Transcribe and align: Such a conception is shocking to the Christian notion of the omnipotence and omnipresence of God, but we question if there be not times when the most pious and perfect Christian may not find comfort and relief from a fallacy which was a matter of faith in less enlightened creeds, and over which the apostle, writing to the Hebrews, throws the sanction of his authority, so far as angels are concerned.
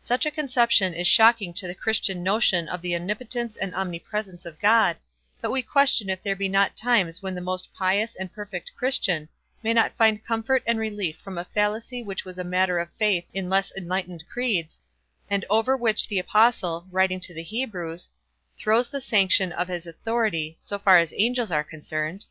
Such 0.00 0.26
a 0.26 0.32
conception 0.32 0.92
is 0.92 1.06
shocking 1.06 1.54
to 1.54 1.68
the 1.68 1.72
Christian 1.76 2.24
notion 2.24 2.66
of 2.68 2.82
the 2.82 2.96
omnipotence 2.96 3.56
and 3.56 3.72
omnipresence 3.76 4.44
of 4.44 4.58
God, 4.58 4.96
but 5.40 5.52
we 5.52 5.62
question 5.62 6.10
if 6.10 6.20
there 6.20 6.34
be 6.34 6.48
not 6.48 6.76
times 6.76 7.22
when 7.22 7.36
the 7.36 7.40
most 7.40 7.72
pious 7.72 8.16
and 8.16 8.32
perfect 8.32 8.72
Christian 8.76 9.28
may 9.62 9.72
not 9.72 9.96
find 9.96 10.24
comfort 10.24 10.64
and 10.66 10.80
relief 10.80 11.18
from 11.18 11.38
a 11.38 11.44
fallacy 11.44 12.02
which 12.02 12.24
was 12.24 12.40
a 12.40 12.42
matter 12.42 12.80
of 12.80 12.90
faith 12.98 13.26
in 13.32 13.48
less 13.48 13.70
enlightened 13.76 14.24
creeds, 14.28 14.80
and 15.30 15.44
over 15.48 15.76
which 15.76 16.08
the 16.08 16.18
apostle, 16.18 16.88
writing 16.90 17.20
to 17.20 17.32
the 17.32 17.44
Hebrews, 17.44 18.10
throws 18.56 18.88
the 18.88 19.00
sanction 19.00 19.52
of 19.52 19.68
his 19.68 19.86
authority, 19.86 20.56
so 20.58 20.80
far 20.80 20.98
as 20.98 21.14
angels 21.16 21.52
are 21.52 21.62
concerned. 21.62 22.24